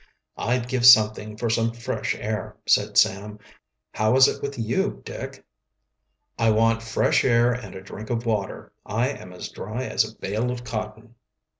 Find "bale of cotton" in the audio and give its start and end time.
10.17-11.13